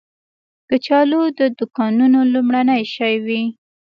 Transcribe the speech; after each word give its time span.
کچالو 0.69 1.21
د 1.39 1.41
دوکانونو 1.57 2.19
لومړنی 2.33 2.81
شی 2.93 3.15
وي 3.25 3.43